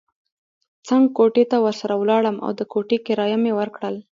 [0.87, 3.95] څنګ کوټې ته ورسره ولاړم او د کوټې کرایه مې ورکړل.